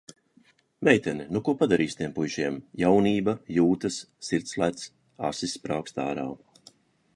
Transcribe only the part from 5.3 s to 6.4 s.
asis sprāgst ārā.